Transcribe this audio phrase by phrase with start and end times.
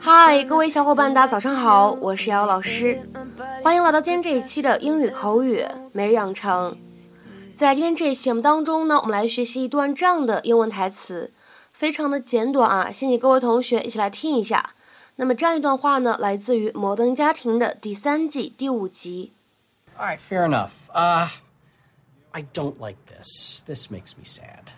[0.00, 3.00] 嗨，各位小伙伴，大家早上好，我是瑶老师，
[3.64, 6.78] 欢迎来到今天这一期的英语口语每日养成。
[7.56, 11.32] 在今天这一期节目当中呢，我们来学习一段这样的英文台词，
[11.72, 14.74] 非常的简短啊，先请各位同学一起来听一下。
[15.16, 19.32] 那么这样一段话呢，来自于《摩登家庭》的第三季第五集。
[19.98, 20.70] All right, fair enough.
[20.94, 21.28] Uh,
[22.30, 23.60] I don't like this.
[23.66, 24.77] This makes me sad.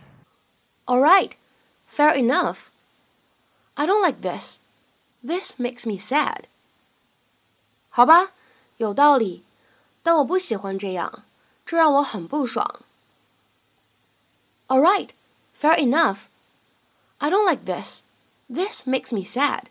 [0.89, 1.31] All right,
[1.87, 2.69] fair enough.
[3.75, 4.59] I don't like this.
[5.23, 6.45] This makes me sad.
[7.89, 8.31] 好吧，
[8.77, 9.43] 有道理，
[10.03, 11.23] 但我不喜欢这样，
[11.65, 12.81] 这让我很不爽。
[14.67, 15.09] All right,
[15.59, 16.27] fair enough.
[17.17, 18.01] I don't like this.
[18.49, 19.69] This makes me sad.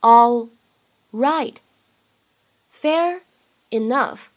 [0.00, 0.48] All
[1.12, 1.56] right.
[2.70, 3.22] Fair
[3.70, 4.30] enough.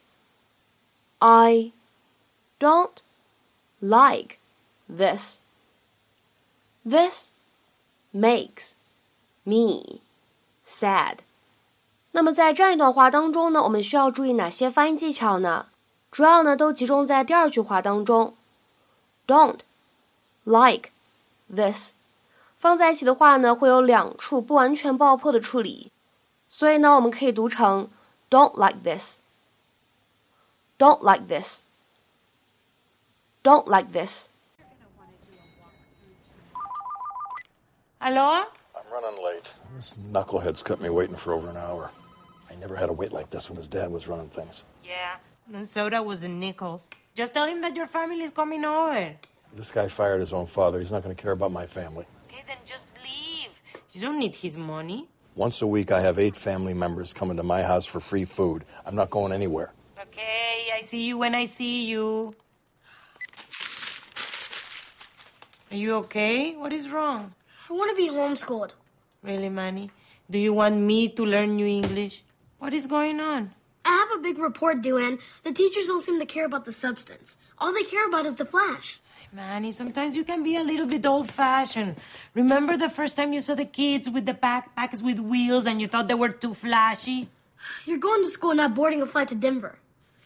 [1.19, 1.71] I
[2.59, 3.01] don't
[3.81, 4.37] like
[4.87, 5.38] this.
[6.83, 7.29] This
[8.13, 8.71] makes
[9.43, 9.99] me
[10.67, 11.17] sad.
[12.11, 15.67] 那么在这样一段话当中呢，我们需要注意哪些发音技巧呢？
[16.11, 18.35] 主要呢都集中在第二句话当中。
[19.27, 19.59] Don't
[20.43, 20.91] like
[21.53, 21.91] this
[22.57, 25.91] 放在一起的话呢，会有两处不完全爆破的处理，
[26.49, 27.89] 所以呢，我们可以读成
[28.29, 29.15] Don't like this.
[30.77, 31.59] Don't like this.
[33.43, 34.27] Don't like this.
[38.02, 38.44] Hello?
[38.74, 39.52] I'm running late.
[39.76, 41.90] This knucklehead's kept me waiting for over an hour.
[42.50, 44.64] I never had to wait like this when his dad was running things.
[44.82, 45.16] Yeah,
[45.52, 46.82] and soda was a nickel.
[47.14, 49.14] Just tell him that your family is coming over.
[49.54, 50.78] This guy fired his own father.
[50.78, 52.06] He's not going to care about my family.
[52.26, 53.50] Okay, then just leave.
[53.92, 55.06] You don't need his money.
[55.34, 58.64] Once a week, I have eight family members coming to my house for free food.
[58.86, 59.74] I'm not going anywhere.
[60.00, 62.34] Okay, I see you when I see you.
[65.70, 66.56] Are you okay?
[66.56, 67.34] What is wrong?
[67.70, 68.72] I want to be homeschooled.
[69.22, 69.92] Really, Manny?
[70.28, 72.24] Do you want me to learn new English?
[72.58, 73.52] What is going on?
[73.84, 76.72] I have a big report due, and the teachers don't seem to care about the
[76.72, 77.38] substance.
[77.58, 78.98] All they care about is the flash.
[79.32, 81.94] Manny, sometimes you can be a little bit old fashioned.
[82.34, 85.86] Remember the first time you saw the kids with the backpacks with wheels and you
[85.86, 87.28] thought they were too flashy?
[87.86, 89.78] You're going to school, not boarding a flight to Denver.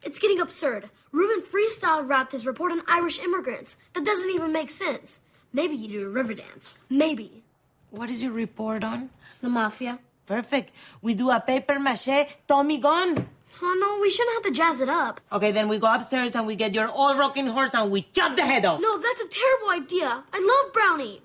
[0.02, 0.88] It's getting absurd.
[1.12, 3.76] Ruben freestyle rapped his report on Irish immigrants.
[3.92, 5.20] That doesn't even make sense.
[5.54, 6.74] Maybe you do a Riverdance.
[6.90, 7.44] Maybe.
[7.90, 9.08] What is your report on?
[9.40, 10.00] The mafia.
[10.26, 10.72] Perfect.
[11.00, 13.28] We do a paper mache Tommy gun.
[13.62, 15.20] Oh no, we shouldn't have to jazz it up.
[15.30, 18.34] Okay, then we go upstairs and we get your old rocking horse and we chop
[18.34, 18.80] the head off.
[18.80, 20.24] No, that's a terrible idea.
[20.32, 21.22] I love Brownie.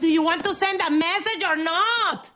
[0.00, 2.30] Do you want to send a message or not?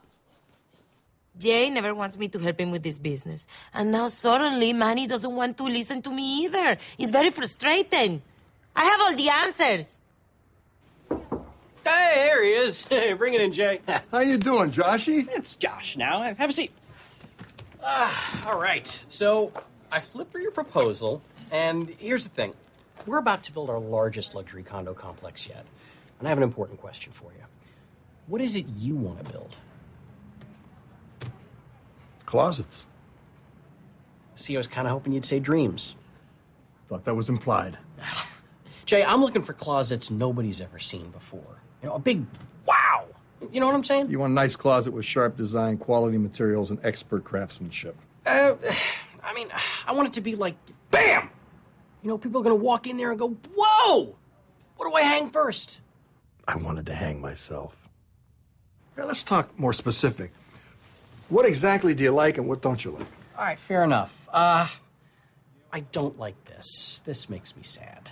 [1.38, 3.46] Jay never wants me to help him with this business.
[3.72, 6.76] And now suddenly Manny doesn't want to listen to me either.
[6.98, 8.22] It's very frustrating.
[8.74, 9.98] I have all the answers.
[11.86, 12.84] Hey, there he is.
[12.88, 13.80] Hey, bring it in, Jay.
[14.10, 15.28] How you doing, Joshy?
[15.30, 16.20] It's Josh now.
[16.20, 16.72] Have a seat.
[17.80, 19.04] Ah, all right.
[19.08, 19.52] So
[19.92, 22.54] I flipped through your proposal, and here's the thing.
[23.06, 25.64] We're about to build our largest luxury condo complex yet.
[26.18, 27.44] And I have an important question for you.
[28.26, 29.56] What is it you want to build?
[32.24, 32.86] Closets.
[34.34, 35.94] See, I was kind of hoping you'd say dreams.
[36.88, 37.78] Thought that was implied.
[38.86, 41.60] Jay, I'm looking for closets nobody's ever seen before.
[41.86, 42.26] You know, a big
[42.66, 43.04] wow.
[43.52, 44.10] You know what I'm saying?
[44.10, 47.94] You want a nice closet with sharp design, quality materials, and expert craftsmanship.
[48.26, 48.54] Uh,
[49.22, 49.46] I mean,
[49.86, 50.56] I want it to be like,
[50.90, 51.30] bam!
[52.02, 54.16] You know, people are going to walk in there and go, whoa!
[54.76, 55.78] What do I hang first?
[56.48, 57.88] I wanted to hang myself.
[58.98, 60.32] Yeah, let's talk more specific.
[61.28, 63.06] What exactly do you like and what don't you like?
[63.38, 64.28] All right, fair enough.
[64.32, 64.66] Uh,
[65.72, 67.00] I don't like this.
[67.04, 68.10] This makes me sad.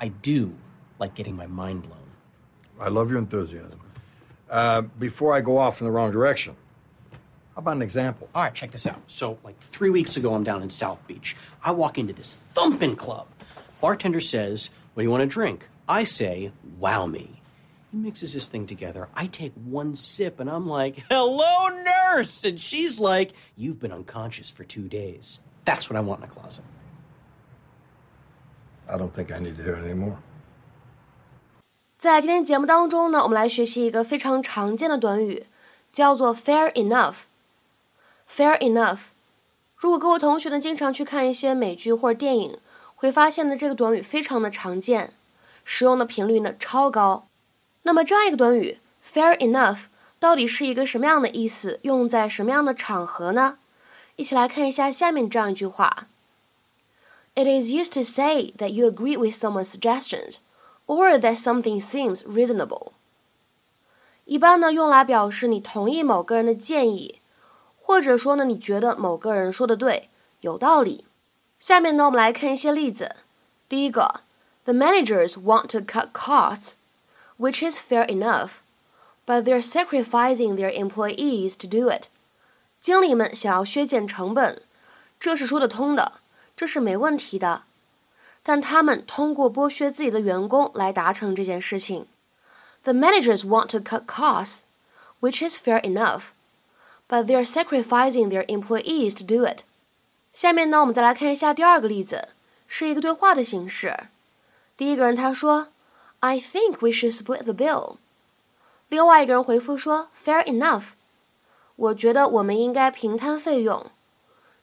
[0.00, 0.56] I do
[0.98, 2.09] like getting my mind blown.
[2.80, 3.78] I love your enthusiasm.
[4.48, 6.56] Uh, before I go off in the wrong direction,
[7.54, 8.28] how about an example?
[8.34, 9.00] All right, check this out.
[9.06, 11.36] So, like three weeks ago, I'm down in South Beach.
[11.62, 13.26] I walk into this thumping club.
[13.80, 15.68] Bartender says, What do you want to drink?
[15.88, 17.30] I say, Wow me.
[17.92, 19.08] He mixes this thing together.
[19.14, 22.44] I take one sip and I'm like, Hello, nurse!
[22.44, 25.40] And she's like, You've been unconscious for two days.
[25.64, 26.64] That's what I want in a closet.
[28.88, 30.18] I don't think I need to hear it anymore.
[32.00, 35.44] 在今天节目当中呢，我们来学习一个非常常见的短语，
[35.92, 37.16] 叫做 fair enough。
[38.34, 39.00] fair enough。
[39.76, 42.58] 如果各位同学呢经常去看一些美剧或者电影，
[42.94, 45.12] 会发现呢这个短语非常的常见，
[45.62, 47.26] 使用的频率呢超高。
[47.82, 49.80] 那么这样一个短语 fair enough
[50.18, 51.80] 到底是一个什么样的意思？
[51.82, 53.58] 用在什么样的场合呢？
[54.16, 56.06] 一起来看一下下面这样一句话。
[57.34, 60.36] It is used to say that you agree with someone's suggestions
[60.89, 62.91] or that something seems reasonable。
[64.25, 67.19] 一般呢，用来表示你同意某个人的建议，
[67.81, 70.09] 或者说呢，你觉得某个人说的对，
[70.41, 71.05] 有道理。
[71.59, 73.15] 下面呢，我们来看一些例子。
[73.69, 74.21] 第一个，
[74.63, 76.73] The managers want to cut costs,
[77.37, 78.53] which is fair enough,
[79.25, 82.07] but they're sacrificing their employees to do it。
[82.81, 84.61] 经理们想要削减成本，
[85.19, 86.13] 这是说得通的，
[86.55, 87.63] 这是没问题的，
[88.42, 92.06] 但他们通过剥削自己的员工来达成这件事情。
[92.82, 94.60] The managers want to cut costs,
[95.20, 96.28] which is fair enough,
[97.08, 99.64] but they are sacrificing their employees to do it.
[100.32, 102.28] 下面呢，我们再来看一下第二个例子，
[102.66, 103.94] 是一个对话的形式。
[104.76, 105.68] 第一个人他说
[106.20, 107.96] ：“I think we should split the bill。”
[108.88, 110.84] 另外一个人回复说：“Fair enough。”
[111.76, 113.90] 我觉得我们应该平摊费用。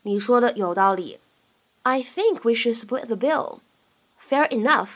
[0.01, 1.19] 你说的有道理。
[1.83, 3.59] I think we should split the bill.
[4.29, 4.89] Fair enough.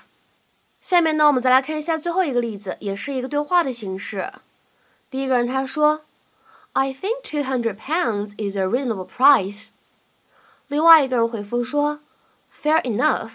[0.81, 4.31] 下面呢，我们再来看一下最后一个例子，也是一个对话的形式。
[5.09, 6.01] 第一个人他说
[6.73, 9.67] ：“I think two hundred pounds is a reasonable price。”
[10.67, 11.99] 另外一个人回复说
[12.51, 13.31] ：“Fair enough.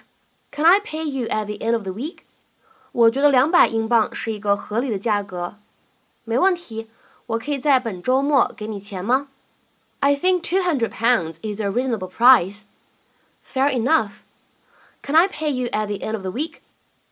[0.51, 2.19] Can I pay you at the end of the week？”
[2.93, 5.57] 我觉得两百英镑是一个合理的价格。
[6.25, 6.89] 没问题，
[7.27, 9.29] 我可以在本周末给你钱吗
[10.01, 12.63] ？I think two hundred pounds is a reasonable price.
[13.47, 14.11] Fair enough.
[15.07, 16.55] Can I pay you at the end of the week?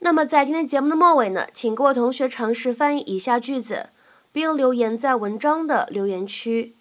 [0.00, 3.90] 那么在今天节目的末尾呢，请各位同学尝试翻译以下句子，
[4.32, 6.74] 并留言在文章的留言区。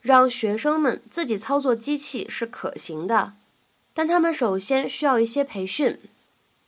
[0.00, 3.32] 让学生们自己操作机器是可行的，
[3.92, 5.98] 但他们首先需要一些培训。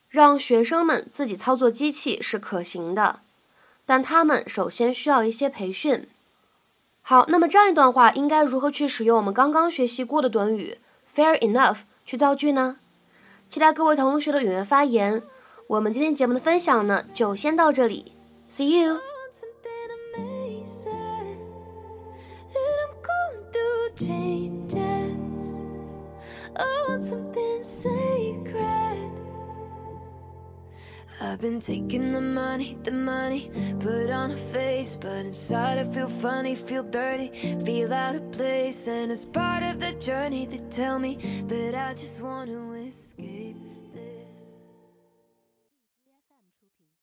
[0.08, 3.20] 让学生们自己操作机器是可行的，
[3.86, 6.08] 但他们首先需要一些培训。
[7.02, 10.78] 好，那么这样一段话应该如何去使用我们刚刚学习过的短语
[11.14, 12.78] fair enough 去造句呢？
[13.52, 15.22] 期待各位同学的踊跃发言。
[15.66, 18.10] 我们今天节目的分享呢，就先到这里
[18.50, 18.98] ，See you。
[31.24, 33.48] I've been taking the money, the money,
[33.78, 37.28] put on a face, but inside I feel funny, feel dirty,
[37.64, 40.46] feel out of place, and it's part of the journey.
[40.46, 43.71] They tell me that I just want to escape.